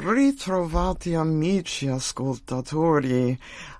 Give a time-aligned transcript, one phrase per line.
[0.00, 3.36] Ritrovati amici ascoltatori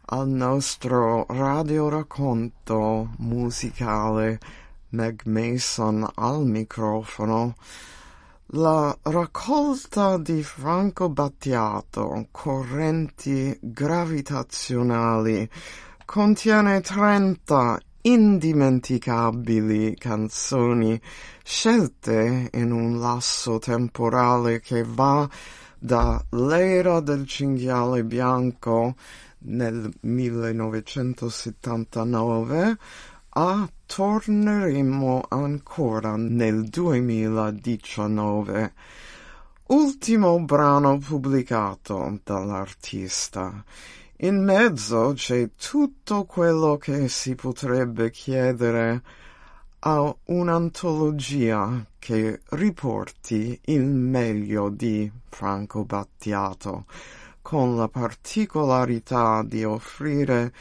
[0.07, 4.41] al nostro radioracconto musicale
[4.91, 7.55] Meg Mason al microfono.
[8.47, 15.48] La raccolta di Franco Battiato, Correnti gravitazionali,
[16.05, 21.01] contiene 30 indimenticabili canzoni
[21.45, 25.29] scelte in un lasso temporale che va
[25.79, 28.95] da L'era del cinghiale bianco
[29.41, 32.79] nel 1979
[33.31, 38.73] a Torneremo ancora nel 2019.
[39.67, 43.63] Ultimo brano pubblicato dall'artista.
[44.19, 49.03] In mezzo c'è tutto quello che si potrebbe chiedere
[49.81, 56.87] a un'antologia che riporti il meglio di Franco Battiato,
[57.43, 60.53] con la particolarità di offrire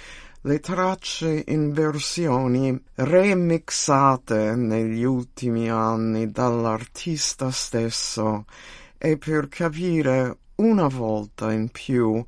[0.41, 8.45] le tracce in versioni remixate negli ultimi anni dall'artista stesso
[8.97, 12.23] e per capire una volta in più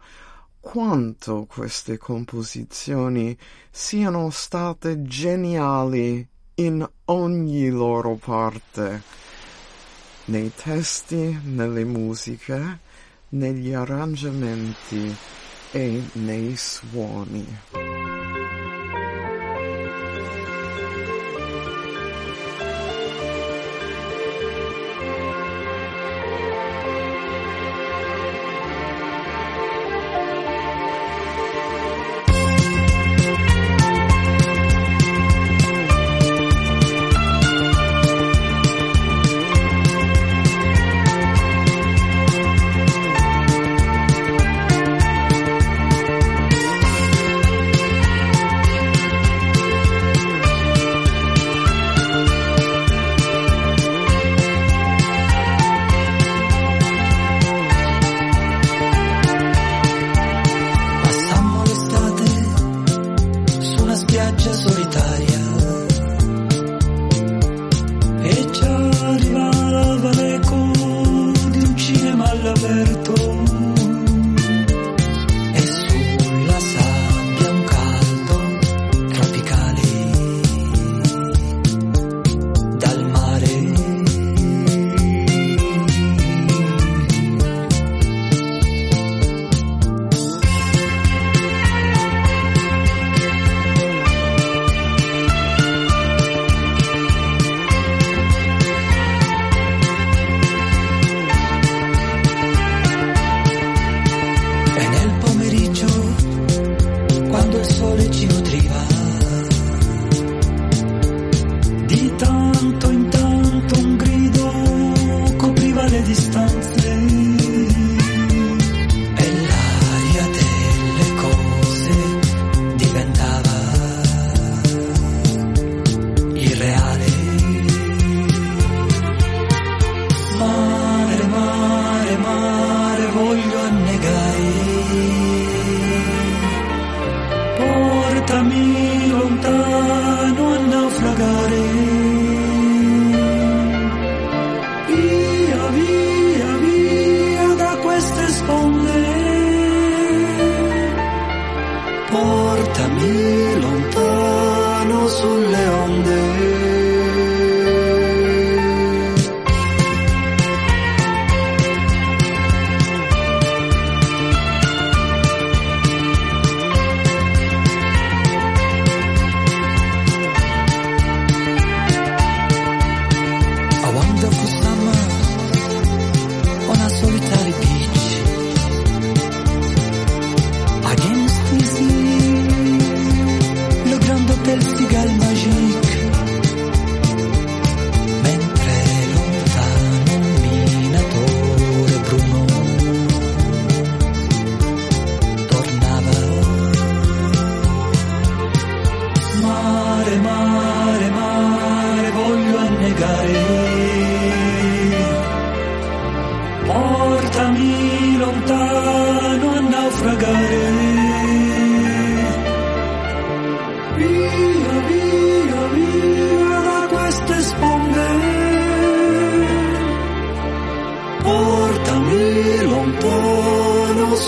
[0.60, 3.38] quanto queste composizioni
[3.70, 6.28] siano state geniali
[6.60, 9.02] in ogni loro parte,
[10.26, 12.80] nei testi, nelle musiche,
[13.30, 15.16] negli arrangiamenti
[15.72, 18.09] e nei suoni.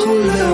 [0.02, 0.51] Sul leone.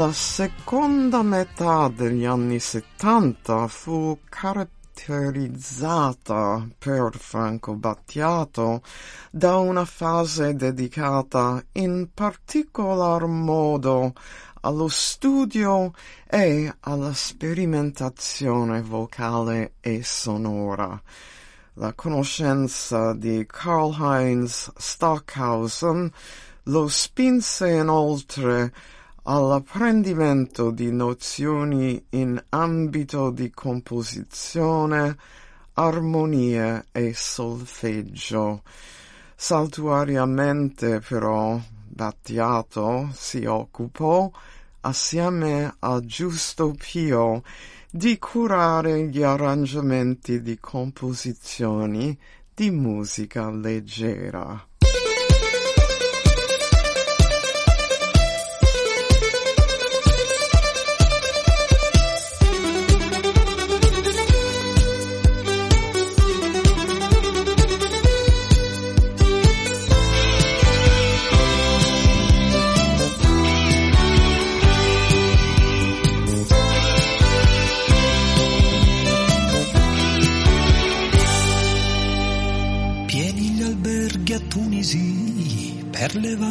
[0.00, 8.80] La seconda metà degli anni 70 fu caratterizzata per Franco Battiato
[9.30, 14.14] da una fase dedicata in particolar modo
[14.62, 15.92] allo studio
[16.26, 20.98] e alla sperimentazione vocale e sonora.
[21.74, 26.10] La conoscenza di Karl-Heinz Stockhausen
[26.62, 28.72] lo spinse inoltre
[29.24, 35.16] all'apprendimento di nozioni in ambito di composizione,
[35.74, 38.62] armonia e solfeggio.
[39.34, 44.30] Saltuariamente però Battiato si occupò,
[44.82, 47.42] assieme a Giusto Pio,
[47.90, 52.16] di curare gli arrangiamenti di composizioni
[52.54, 54.69] di musica leggera.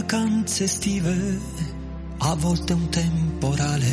[0.10, 1.40] Vacanze estive,
[2.18, 3.86] a volte un temporale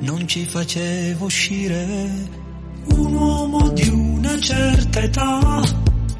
[0.00, 2.28] non ci faceva uscire.
[2.88, 5.62] Un uomo di una certa età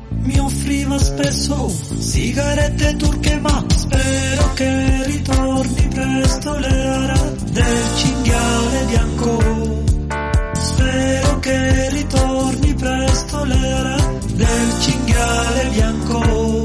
[0.08, 7.20] mi offriva spesso sigarette turche, ma spero che ritorni presto l'era
[7.50, 9.84] del cinghiale bianco.
[10.54, 13.96] Spero che ritorni presto l'era
[14.32, 16.63] del cinghiale bianco.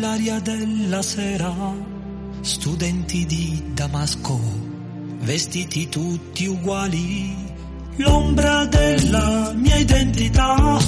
[0.00, 1.52] Nell'aria della sera,
[2.40, 4.40] studenti di Damasco,
[5.20, 7.36] vestiti tutti uguali,
[7.96, 10.78] l'ombra della mia identità,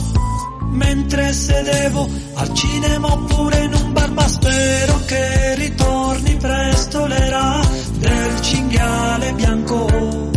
[0.70, 7.60] mentre sedevo al cinema oppure in un bar, ma spero che ritorni presto l'era
[7.98, 10.30] del cinghiale bianco.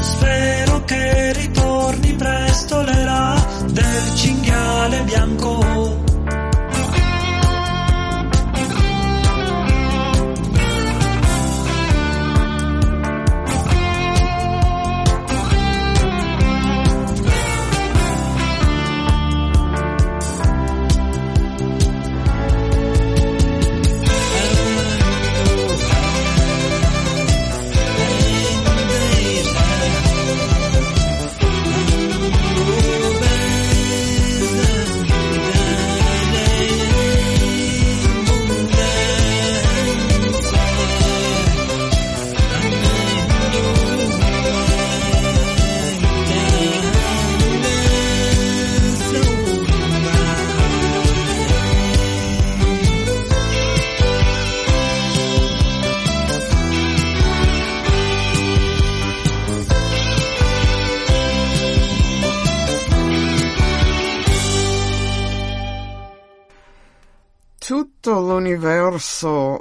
[0.00, 3.36] Spero che ritorni presto l'era
[3.70, 6.09] del cinghiale bianco.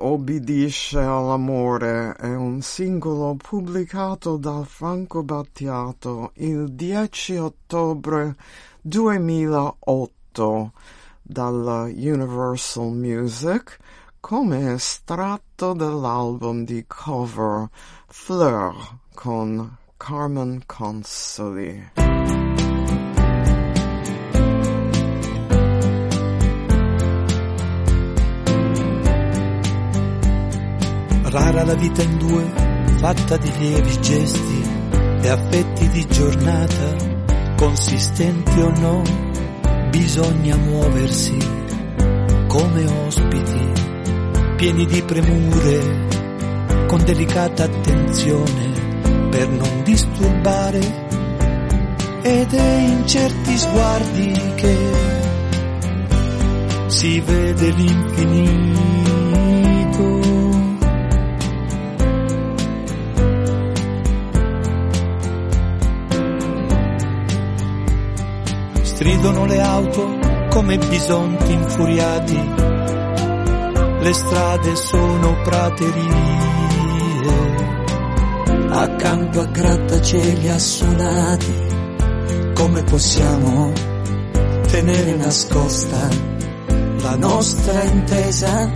[0.10, 8.36] Obbedisce all'amore è un singolo pubblicato da Franco Battiato il 10 ottobre
[8.82, 10.72] 2008
[11.22, 13.78] dalla Universal Music
[14.20, 17.70] come estratto dell'album di cover
[18.08, 22.09] Fleur con Carmen Consoli.
[31.32, 32.44] Rara la vita in due,
[32.98, 34.64] fatta di lievi gesti
[35.22, 36.96] e affetti di giornata,
[37.56, 39.04] consistenti o no,
[39.92, 41.38] bisogna muoversi
[42.48, 43.72] come ospiti,
[44.56, 46.08] pieni di premure,
[46.88, 50.80] con delicata attenzione per non disturbare
[52.24, 54.78] ed è in certi sguardi che
[56.88, 59.09] si vede l'infinito.
[69.00, 72.38] Stridono le auto come bisonti infuriati,
[74.02, 76.38] le strade sono praterie.
[78.68, 81.54] Accanto a grattacieli assolati,
[82.54, 83.72] come possiamo
[84.70, 86.10] tenere nascosta
[87.02, 88.70] la nostra intesa?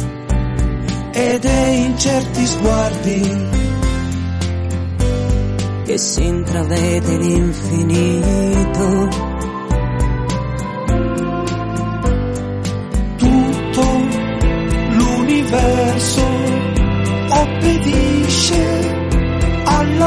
[1.12, 3.50] Ed è in certi sguardi
[5.84, 9.33] che si intravede l'infinito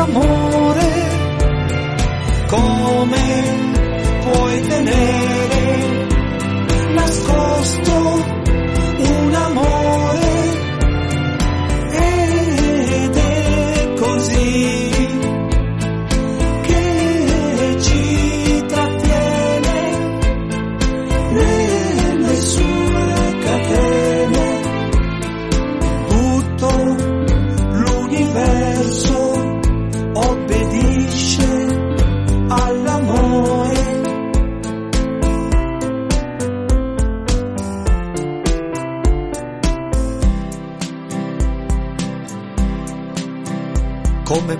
[0.06, 1.04] all'amore
[2.46, 3.18] come
[4.22, 5.35] puoi tenere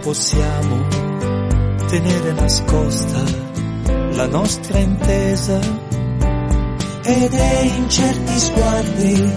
[0.03, 0.87] Possiamo
[1.89, 3.25] tenere nascosta
[4.13, 5.59] la nostra intesa?
[7.03, 9.33] Ed è in certi sguardi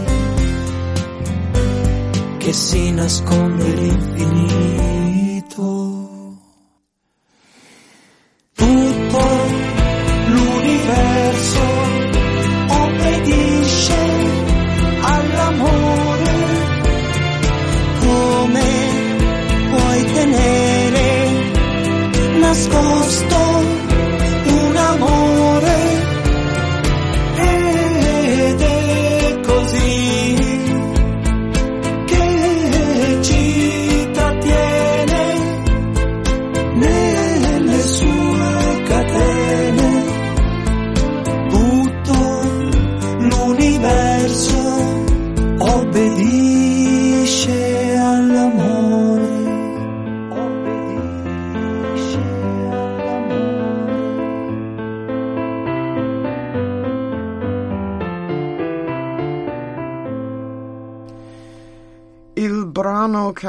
[2.37, 5.08] che si nasconde l'infinito.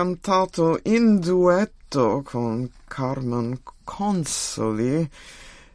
[0.00, 5.06] Cantato in duetto con Carmen Consoli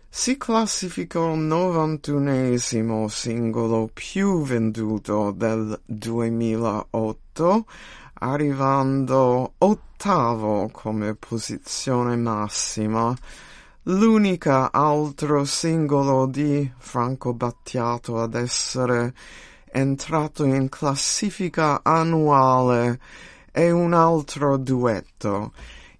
[0.09, 7.65] si classificò 91esimo singolo più venduto del 2008,
[8.13, 13.15] arrivando ottavo come posizione massima.
[13.83, 19.13] L'unica altro singolo di Franco Battiato ad essere
[19.71, 22.99] entrato in classifica annuale
[23.55, 25.53] è un altro duetto,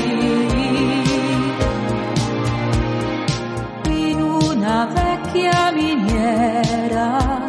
[3.89, 7.45] in una vecchia miniera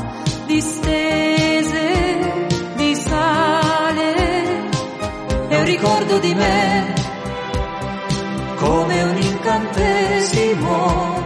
[0.45, 1.91] distese
[2.75, 4.15] di sale
[5.47, 6.93] e un ricordo di me
[8.57, 11.18] come un incantesimo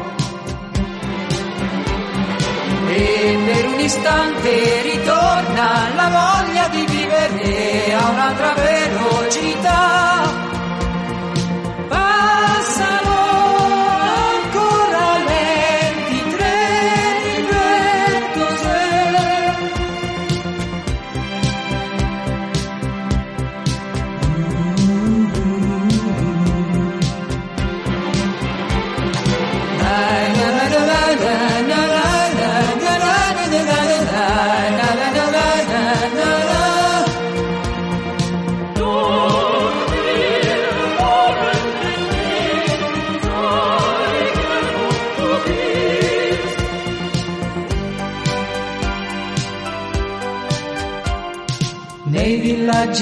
[3.93, 10.42] istante ritorna la voglia di vivere a un'altra velocità.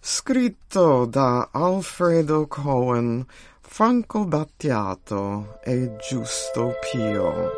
[0.00, 3.26] scritto da Alfredo Cohen,
[3.72, 7.52] Franco Battiato e Giusto Pio.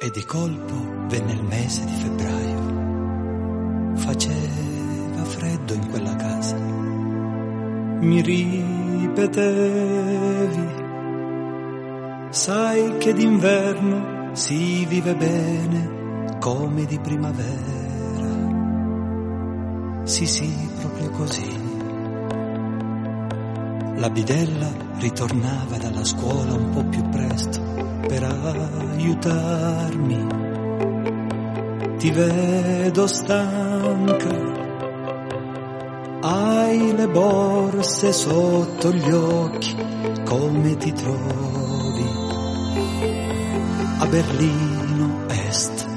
[0.00, 0.74] E di colpo
[1.06, 3.94] venne il mese di febbraio.
[3.94, 6.56] Faceva freddo in quella casa.
[6.56, 9.08] Mi ripetevi,
[12.30, 18.42] sai che d'inverno si vive bene come di primavera.
[20.02, 21.73] Sì, sì, proprio così.
[23.96, 27.60] La bidella ritornava dalla scuola un po' più presto
[28.06, 28.24] per
[28.96, 30.26] aiutarmi.
[31.98, 34.52] Ti vedo stanca,
[36.20, 39.76] hai le borse sotto gli occhi,
[40.24, 42.04] come ti trovi
[43.98, 45.93] a Berlino Est?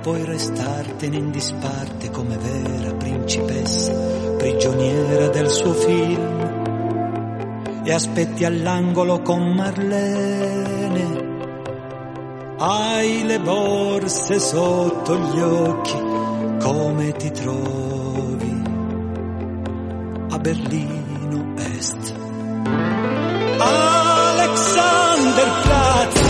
[0.00, 3.92] Poi restartene in disparte come vera principessa,
[4.36, 6.48] prigioniera del suo film.
[7.84, 11.28] E aspetti all'angolo con Marlene
[12.62, 15.98] hai le borse sotto gli occhi,
[16.60, 18.62] come ti trovi
[20.28, 22.14] a Berlino Est?
[23.58, 26.20] Alexanderplatz,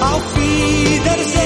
[0.00, 1.39] auf Wiedersehen.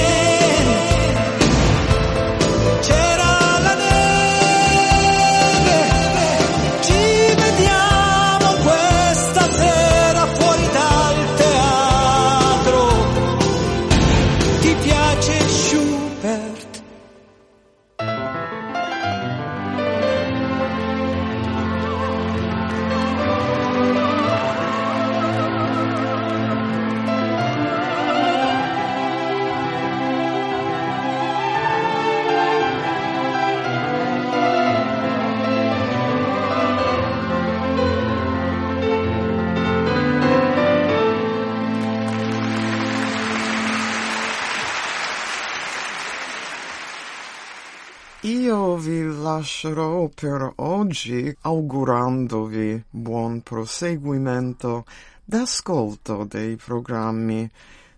[49.35, 54.85] Lascerò per oggi augurandovi buon proseguimento
[55.25, 57.49] d'ascolto dei programmi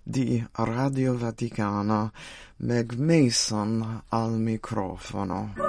[0.02, 2.12] di Radio Vaticana.
[2.58, 5.67] Meg Mason al microfono.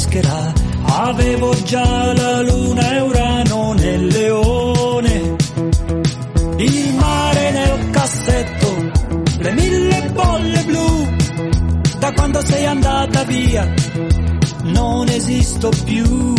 [0.00, 0.52] Maschera,
[0.84, 5.36] avevo già la luna e Urano nel leone.
[6.56, 8.90] Il mare nel cassetto,
[9.40, 11.08] le mille bolle blu,
[11.98, 13.74] da quando sei andata via,
[14.64, 16.34] non esisto più.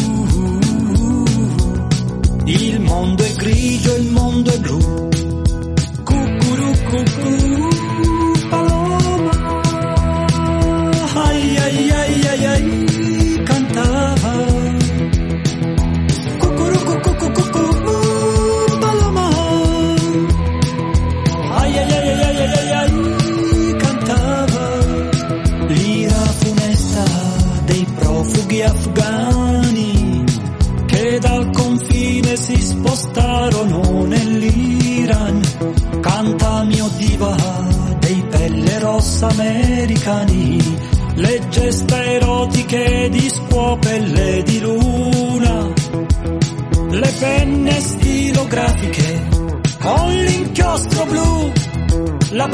[2.45, 5.10] Il mondo è grigio, il mondo è blu.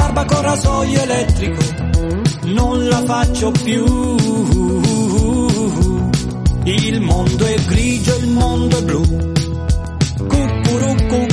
[0.07, 1.63] Barba con rasoio elettrico,
[2.45, 4.15] non la faccio più.
[6.63, 9.01] Il mondo è grigio, il mondo è blu.
[10.27, 11.26] Cucurucucù,